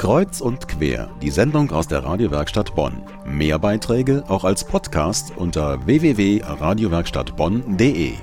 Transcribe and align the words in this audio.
Kreuz 0.00 0.40
und 0.40 0.66
quer, 0.66 1.14
die 1.20 1.28
Sendung 1.28 1.70
aus 1.72 1.86
der 1.86 2.02
Radiowerkstatt 2.02 2.74
Bonn. 2.74 3.02
Mehr 3.26 3.58
Beiträge 3.58 4.24
auch 4.28 4.44
als 4.44 4.64
Podcast 4.64 5.36
unter 5.36 5.84
www.radiowerkstattbonn.de. 5.84 8.14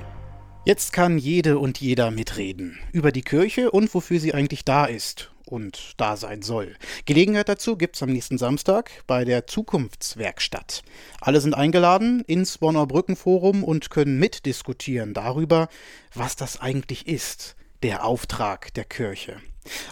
Jetzt 0.64 0.92
kann 0.92 1.18
jede 1.18 1.60
und 1.60 1.80
jeder 1.80 2.10
mitreden 2.10 2.80
über 2.90 3.12
die 3.12 3.22
Kirche 3.22 3.70
und 3.70 3.94
wofür 3.94 4.18
sie 4.18 4.34
eigentlich 4.34 4.64
da 4.64 4.86
ist 4.86 5.30
und 5.46 5.92
da 5.98 6.16
sein 6.16 6.42
soll. 6.42 6.74
Gelegenheit 7.04 7.48
dazu 7.48 7.76
gibt 7.76 7.94
es 7.94 8.02
am 8.02 8.10
nächsten 8.10 8.38
Samstag 8.38 8.90
bei 9.06 9.24
der 9.24 9.46
Zukunftswerkstatt. 9.46 10.82
Alle 11.20 11.40
sind 11.40 11.54
eingeladen 11.54 12.24
ins 12.26 12.58
Bonner 12.58 12.88
Brückenforum 12.88 13.62
und 13.62 13.90
können 13.90 14.18
mitdiskutieren 14.18 15.14
darüber, 15.14 15.68
was 16.12 16.34
das 16.34 16.60
eigentlich 16.60 17.06
ist, 17.06 17.54
der 17.84 18.04
Auftrag 18.04 18.74
der 18.74 18.84
Kirche. 18.84 19.36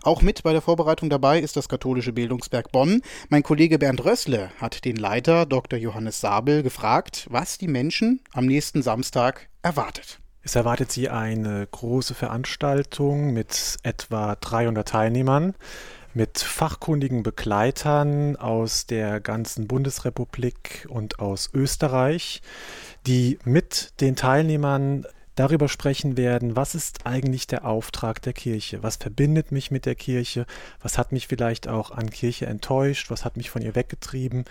Auch 0.07 0.23
mit 0.23 0.45
bei 0.45 0.53
der 0.53 0.63
Vorbereitung 0.63 1.11
dabei 1.11 1.41
ist 1.41 1.57
das 1.57 1.69
katholische 1.69 2.13
Bildungswerk 2.13 2.71
Bonn. 2.71 3.03
Mein 3.29 3.43
Kollege 3.43 3.77
Bernd 3.77 4.05
Rössle 4.05 4.53
hat 4.61 4.85
den 4.85 4.95
Leiter 4.95 5.47
Dr. 5.47 5.81
Johannes 5.81 6.21
Sabel 6.21 6.63
gefragt, 6.63 7.27
was 7.29 7.59
die 7.59 7.67
Menschen 7.67 8.21
am 8.33 8.47
nächsten 8.47 8.83
Samstag 8.83 9.49
erwartet. 9.63 10.21
Es 10.43 10.55
erwartet 10.55 10.93
sie 10.93 11.09
eine 11.09 11.67
große 11.69 12.15
Veranstaltung 12.15 13.33
mit 13.33 13.79
etwa 13.83 14.37
300 14.37 14.87
Teilnehmern, 14.87 15.57
mit 16.15 16.39
fachkundigen 16.39 17.25
Begleitern 17.25 18.37
aus 18.37 18.87
der 18.87 19.19
ganzen 19.19 19.67
Bundesrepublik 19.67 20.87
und 20.89 21.19
aus 21.19 21.51
Österreich, 21.53 22.43
die 23.09 23.41
mit 23.43 24.01
den 24.01 24.15
Teilnehmern 24.15 25.05
darüber 25.37 25.69
sprechen 25.69 26.17
werden, 26.17 26.57
was 26.57 26.75
ist 26.75 27.07
eigentlich 27.07 27.47
der 27.47 27.65
Auftrag 27.65 28.21
der 28.23 28.33
Kirche, 28.33 28.83
was 28.83 28.97
verbindet 28.97 29.53
mich 29.53 29.71
mit 29.71 29.87
der 29.87 29.95
Kirche, 29.95 30.47
was 30.83 30.99
hat 30.99 31.13
mich 31.13 31.29
vielleicht 31.29 31.69
auch 31.69 31.93
an 31.93 32.11
Kirche 32.11 32.47
enttäuscht, 32.47 33.11
was 33.11 33.25
hat 33.25 33.37
mich 33.37 33.51
von 33.51 33.63
ihr 33.63 33.75
weggetrieben. 33.77 34.45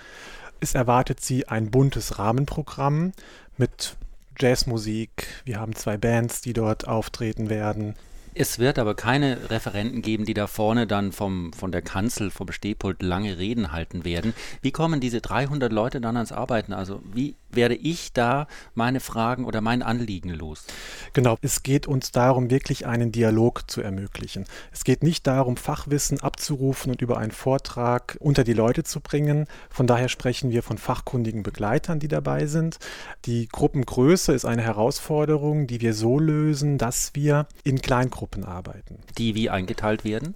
Es 0.62 0.74
erwartet 0.74 1.20
sie 1.20 1.48
ein 1.48 1.70
buntes 1.70 2.18
Rahmenprogramm 2.18 3.12
mit 3.58 3.98
Jazzmusik. 4.40 5.28
Wir 5.44 5.60
haben 5.60 5.76
zwei 5.76 5.98
Bands, 5.98 6.42
die 6.42 6.54
dort 6.54 6.88
auftreten 6.88 7.50
werden. 7.50 7.96
Es 8.38 8.60
wird 8.60 8.80
aber 8.80 8.96
keine 8.96 9.50
Referenten 9.50 10.02
geben, 10.02 10.26
die 10.26 10.34
da 10.34 10.48
vorne 10.48 10.88
dann 10.88 11.14
vom, 11.14 11.54
von 11.54 11.72
der 11.72 11.82
Kanzel, 11.82 12.30
vom 12.30 12.52
Stehpult 12.52 13.02
lange 13.02 13.38
Reden 13.38 13.72
halten 13.72 14.04
werden. 14.04 14.34
Wie 14.62 14.74
kommen 14.74 15.00
diese 15.00 15.22
300 15.22 15.72
Leute 15.72 16.02
dann 16.02 16.18
ans 16.18 16.34
Arbeiten? 16.34 16.74
Also 16.74 17.02
wie 17.14 17.38
werde 17.50 17.76
ich 17.76 18.12
da 18.12 18.48
meine 18.74 19.00
Fragen 19.00 19.46
oder 19.46 19.62
mein 19.62 19.82
Anliegen 19.82 20.32
los? 20.32 20.66
Genau, 21.14 21.38
es 21.42 21.64
geht 21.64 21.88
uns 21.88 22.12
darum, 22.12 22.50
wirklich 22.50 22.86
einen 22.86 23.14
Dialog 23.14 23.72
zu 23.72 23.80
ermöglichen. 23.80 24.44
Es 24.74 24.84
geht 24.84 25.02
nicht 25.02 25.26
darum, 25.28 25.56
Fachwissen 25.56 26.20
abzurufen 26.20 26.92
und 26.92 27.02
über 27.02 27.18
einen 27.18 27.32
Vortrag 27.32 28.18
unter 28.20 28.44
die 28.44 28.52
Leute 28.52 28.84
zu 28.84 29.00
bringen. 29.00 29.48
Von 29.70 29.88
daher 29.88 30.10
sprechen 30.10 30.52
wir 30.52 30.62
von 30.62 30.78
fachkundigen 30.78 31.42
Begleitern, 31.42 32.00
die 32.00 32.10
dabei 32.10 32.48
sind. 32.48 32.80
Die 33.24 33.48
Gruppengröße 33.48 34.34
ist 34.34 34.44
eine 34.44 34.64
Herausforderung, 34.64 35.68
die 35.68 35.80
wir 35.80 35.94
so 35.94 36.20
lösen, 36.20 36.78
dass 36.78 37.12
wir 37.16 37.48
in 37.64 37.82
Kleingruppen 37.82 38.25
Gruppen 38.26 38.44
arbeiten. 38.44 38.98
Die 39.20 39.36
wie 39.36 39.52
eingeteilt 39.52 40.04
werden? 40.04 40.34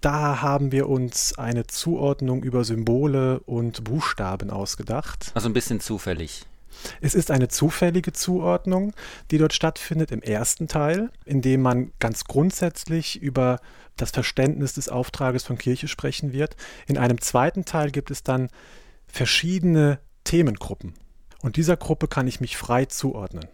Da 0.00 0.42
haben 0.42 0.72
wir 0.72 0.88
uns 0.88 1.38
eine 1.38 1.64
Zuordnung 1.68 2.42
über 2.42 2.64
Symbole 2.64 3.38
und 3.46 3.84
Buchstaben 3.84 4.50
ausgedacht. 4.50 5.30
Also 5.34 5.48
ein 5.48 5.52
bisschen 5.52 5.78
zufällig. 5.78 6.42
Es 7.00 7.14
ist 7.14 7.30
eine 7.30 7.46
zufällige 7.46 8.12
Zuordnung, 8.12 8.94
die 9.30 9.38
dort 9.38 9.52
stattfindet 9.52 10.10
im 10.10 10.22
ersten 10.22 10.66
Teil, 10.66 11.10
in 11.24 11.40
dem 11.40 11.62
man 11.62 11.92
ganz 12.00 12.24
grundsätzlich 12.24 13.22
über 13.22 13.60
das 13.96 14.10
Verständnis 14.10 14.72
des 14.72 14.88
Auftrages 14.88 15.44
von 15.44 15.56
Kirche 15.56 15.86
sprechen 15.86 16.32
wird. 16.32 16.56
In 16.88 16.98
einem 16.98 17.20
zweiten 17.20 17.64
Teil 17.64 17.92
gibt 17.92 18.10
es 18.10 18.24
dann 18.24 18.48
verschiedene 19.06 20.00
Themengruppen. 20.24 20.94
Und 21.42 21.54
dieser 21.56 21.76
Gruppe 21.76 22.08
kann 22.08 22.26
ich 22.26 22.40
mich 22.40 22.56
frei 22.56 22.86
zuordnen. 22.86 23.46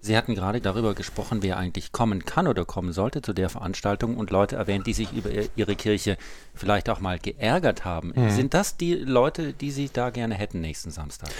Sie 0.00 0.16
hatten 0.16 0.34
gerade 0.34 0.60
darüber 0.60 0.94
gesprochen, 0.94 1.42
wer 1.42 1.58
eigentlich 1.58 1.92
kommen 1.92 2.24
kann 2.24 2.46
oder 2.46 2.64
kommen 2.64 2.92
sollte 2.92 3.20
zu 3.20 3.32
der 3.32 3.50
Veranstaltung 3.50 4.16
und 4.16 4.30
Leute 4.30 4.56
erwähnt, 4.56 4.86
die 4.86 4.94
sich 4.94 5.12
über 5.12 5.30
ihre 5.56 5.76
Kirche 5.76 6.16
vielleicht 6.54 6.88
auch 6.88 7.00
mal 7.00 7.18
geärgert 7.18 7.84
haben. 7.84 8.12
Mhm. 8.14 8.30
Sind 8.30 8.54
das 8.54 8.76
die 8.76 8.94
Leute, 8.94 9.52
die 9.52 9.70
Sie 9.70 9.90
da 9.92 10.10
gerne 10.10 10.34
hätten 10.34 10.60
nächsten 10.60 10.90
Samstag? 10.90 11.30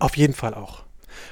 Auf 0.00 0.16
jeden 0.16 0.34
Fall 0.34 0.54
auch. 0.54 0.84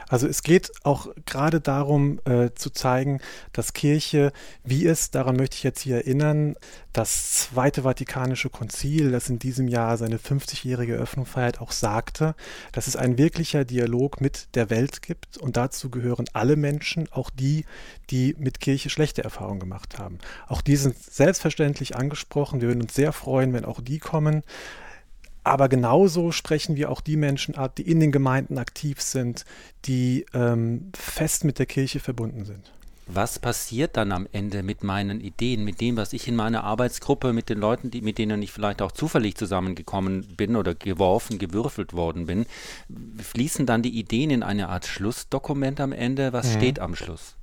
Also 0.08 0.26
es 0.26 0.42
geht 0.42 0.70
auch 0.84 1.08
gerade 1.26 1.60
darum 1.60 2.20
äh, 2.24 2.50
zu 2.54 2.70
zeigen, 2.70 3.20
dass 3.52 3.72
Kirche, 3.72 4.32
wie 4.64 4.86
es, 4.86 5.10
daran 5.10 5.36
möchte 5.36 5.56
ich 5.56 5.62
jetzt 5.62 5.80
hier 5.80 5.96
erinnern, 5.96 6.56
das 6.92 7.32
Zweite 7.32 7.82
Vatikanische 7.82 8.50
Konzil, 8.50 9.12
das 9.12 9.28
in 9.28 9.38
diesem 9.38 9.68
Jahr 9.68 9.96
seine 9.96 10.18
50-jährige 10.18 10.94
Öffnung 10.94 11.26
feiert, 11.26 11.60
auch 11.60 11.72
sagte, 11.72 12.34
dass 12.72 12.86
es 12.86 12.96
ein 12.96 13.18
wirklicher 13.18 13.64
Dialog 13.64 14.20
mit 14.20 14.48
der 14.54 14.70
Welt 14.70 15.02
gibt 15.02 15.36
und 15.38 15.56
dazu 15.56 15.90
gehören 15.90 16.26
alle 16.32 16.56
Menschen, 16.56 17.08
auch 17.12 17.30
die, 17.30 17.66
die 18.10 18.34
mit 18.38 18.60
Kirche 18.60 18.90
schlechte 18.90 19.22
Erfahrungen 19.22 19.60
gemacht 19.60 19.98
haben. 19.98 20.18
Auch 20.48 20.60
die 20.60 20.76
sind 20.76 20.96
selbstverständlich 20.98 21.96
angesprochen. 21.96 22.60
Wir 22.60 22.68
würden 22.68 22.82
uns 22.82 22.94
sehr 22.94 23.12
freuen, 23.12 23.52
wenn 23.52 23.64
auch 23.64 23.80
die 23.80 23.98
kommen. 23.98 24.42
Aber 25.44 25.68
genauso 25.68 26.32
sprechen 26.32 26.76
wir 26.76 26.90
auch 26.90 27.00
die 27.00 27.16
Menschen 27.16 27.54
ab, 27.54 27.76
die 27.76 27.88
in 27.88 28.00
den 28.00 28.12
Gemeinden 28.12 28.58
aktiv 28.58 29.00
sind, 29.00 29.44
die 29.84 30.26
ähm, 30.34 30.90
fest 30.94 31.44
mit 31.44 31.58
der 31.58 31.66
Kirche 31.66 32.00
verbunden 32.00 32.44
sind. 32.44 32.72
Was 33.10 33.38
passiert 33.38 33.96
dann 33.96 34.12
am 34.12 34.28
Ende 34.32 34.62
mit 34.62 34.84
meinen 34.84 35.22
Ideen, 35.22 35.64
mit 35.64 35.80
dem, 35.80 35.96
was 35.96 36.12
ich 36.12 36.28
in 36.28 36.36
meiner 36.36 36.62
Arbeitsgruppe, 36.64 37.32
mit 37.32 37.48
den 37.48 37.58
Leuten, 37.58 37.90
die, 37.90 38.02
mit 38.02 38.18
denen 38.18 38.42
ich 38.42 38.52
vielleicht 38.52 38.82
auch 38.82 38.92
zufällig 38.92 39.34
zusammengekommen 39.34 40.26
bin 40.36 40.56
oder 40.56 40.74
geworfen, 40.74 41.38
gewürfelt 41.38 41.94
worden 41.94 42.26
bin? 42.26 42.44
Fließen 43.16 43.64
dann 43.64 43.80
die 43.80 43.98
Ideen 43.98 44.28
in 44.28 44.42
eine 44.42 44.68
Art 44.68 44.84
Schlussdokument 44.84 45.80
am 45.80 45.92
Ende? 45.92 46.34
Was 46.34 46.48
mhm. 46.48 46.58
steht 46.58 46.80
am 46.80 46.94
Schluss? 46.94 47.36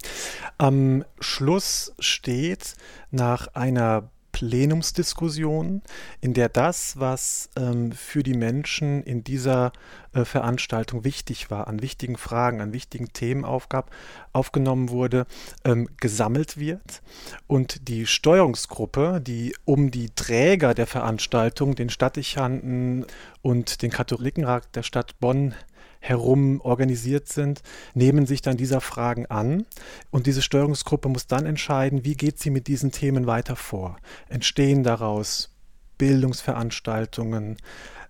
Am 0.60 1.04
Schluss 1.20 1.96
steht 1.98 2.76
nach 3.10 3.48
einer 3.56 4.12
Plenumsdiskussion, 4.36 5.82
in 6.20 6.34
der 6.34 6.50
das, 6.50 7.00
was 7.00 7.50
ähm, 7.56 7.94
für 7.94 8.22
die 8.22 8.34
Menschen 8.34 9.02
in 9.02 9.24
dieser 9.24 9.72
äh, 10.12 10.26
Veranstaltung 10.26 11.06
wichtig 11.06 11.50
war, 11.50 11.70
an 11.70 11.82
wichtigen 11.82 12.18
Fragen, 12.18 12.60
an 12.60 12.74
wichtigen 12.74 13.14
Themen 13.14 13.46
aufgab, 13.46 13.92
aufgenommen 14.34 14.90
wurde, 14.90 15.26
ähm, 15.64 15.88
gesammelt 16.02 16.58
wird. 16.58 17.02
Und 17.48 17.88
die 17.88 18.06
Steuerungsgruppe, 18.06 19.22
die 19.26 19.56
um 19.64 19.90
die 19.90 20.10
Träger 20.10 20.74
der 20.74 20.88
Veranstaltung, 20.88 21.76
den 21.76 21.90
Stadtdechanten 21.90 23.06
und 23.42 23.84
den 23.84 23.92
Katholikenrat 23.92 24.76
der 24.76 24.84
Stadt 24.84 25.18
Bonn 25.22 25.56
herum 26.08 26.62
organisiert 26.62 27.28
sind, 27.28 27.64
nehmen 27.96 28.28
sich 28.28 28.42
dann 28.42 28.58
dieser 28.58 28.80
Fragen 28.80 29.26
an 29.26 29.66
und 30.12 30.28
diese 30.28 30.44
Steuerungsgruppe 30.44 31.10
muss 31.10 31.26
dann 31.26 31.46
entscheiden, 31.46 32.06
wie 32.06 32.16
geht 32.16 32.40
sie 32.40 32.52
mit 32.52 32.68
diesen 32.68 32.92
Themen 32.92 33.26
weiter 33.26 33.56
vor. 33.56 33.98
Entstehen 34.30 34.84
daraus 34.84 35.56
Bildungsveranstaltungen, 35.98 37.58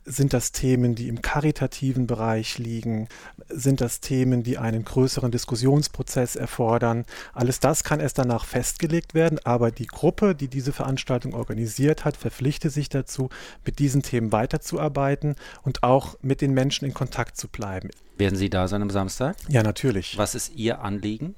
sind 0.05 0.33
das 0.33 0.51
Themen, 0.51 0.93
die 0.93 1.07
im 1.07 1.21
karitativen 1.21 2.05
Bereich 2.05 2.59
liegen? 2.59 3.07
Sind 3.49 3.81
das 3.81 3.99
Themen, 3.99 4.43
die 4.43 4.59
einen 4.59 4.85
größeren 4.85 5.31
Diskussionsprozess 5.31 6.35
erfordern? 6.35 7.05
Alles 7.33 7.59
das 7.59 7.83
kann 7.83 7.99
erst 7.99 8.19
danach 8.19 8.45
festgelegt 8.45 9.15
werden, 9.15 9.39
aber 9.43 9.71
die 9.71 9.87
Gruppe, 9.87 10.35
die 10.35 10.47
diese 10.47 10.73
Veranstaltung 10.73 11.33
organisiert 11.33 12.05
hat, 12.05 12.17
verpflichtet 12.17 12.71
sich 12.71 12.89
dazu, 12.89 13.29
mit 13.65 13.79
diesen 13.79 14.03
Themen 14.03 14.31
weiterzuarbeiten 14.31 15.35
und 15.63 15.81
auch 15.81 16.15
mit 16.21 16.41
den 16.41 16.53
Menschen 16.53 16.85
in 16.85 16.93
Kontakt 16.93 17.35
zu 17.35 17.47
bleiben. 17.47 17.89
Werden 18.17 18.37
Sie 18.37 18.49
da 18.49 18.67
sein 18.67 18.83
am 18.83 18.91
Samstag? 18.91 19.35
Ja, 19.49 19.63
natürlich. 19.63 20.17
Was 20.17 20.35
ist 20.35 20.55
Ihr 20.55 20.81
Anliegen? 20.81 21.35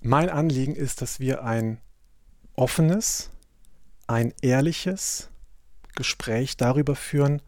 Mein 0.00 0.30
Anliegen 0.30 0.76
ist, 0.76 1.02
dass 1.02 1.18
wir 1.18 1.42
ein 1.42 1.78
offenes, 2.54 3.30
ein 4.06 4.32
ehrliches 4.40 5.28
Gespräch 5.96 6.56
darüber 6.56 6.94
führen, 6.94 7.42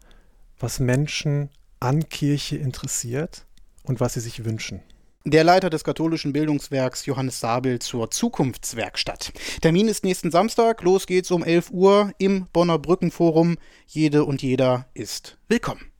was 0.61 0.79
Menschen 0.79 1.49
an 1.79 2.07
Kirche 2.09 2.57
interessiert 2.57 3.45
und 3.83 3.99
was 3.99 4.13
sie 4.13 4.19
sich 4.19 4.45
wünschen. 4.45 4.81
Der 5.23 5.43
Leiter 5.43 5.69
des 5.69 5.83
katholischen 5.83 6.33
Bildungswerks 6.33 7.05
Johannes 7.05 7.39
Sabel 7.39 7.77
zur 7.77 8.09
Zukunftswerkstatt. 8.09 9.33
Termin 9.61 9.87
ist 9.87 10.03
nächsten 10.03 10.31
Samstag. 10.31 10.81
Los 10.81 11.05
geht's 11.05 11.29
um 11.29 11.43
11 11.43 11.69
Uhr 11.69 12.11
im 12.17 12.47
Bonner 12.51 12.79
Brückenforum. 12.79 13.57
Jede 13.85 14.25
und 14.25 14.41
jeder 14.41 14.87
ist 14.95 15.37
willkommen. 15.47 15.90